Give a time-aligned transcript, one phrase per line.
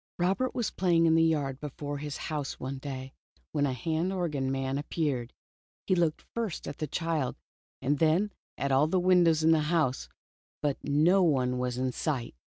[0.17, 3.13] Robert was playing in the yard before his house one day,
[3.51, 5.31] when a hand organ man appeared.
[5.85, 7.35] He looked first at the child,
[7.83, 10.09] and then at ail the windows in the house,
[10.59, 12.33] but no one was in sight.